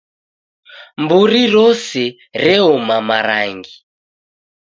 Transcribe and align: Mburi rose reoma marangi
Mburi 1.01 1.41
rose 1.53 2.03
reoma 2.43 2.97
marangi 3.07 3.75